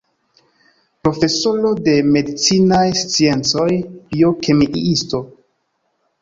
Profesoro 1.07 1.73
de 1.87 1.93
medicinaj 2.15 2.87
sciencoj, 3.03 3.69
biokemiisto. 4.15 5.23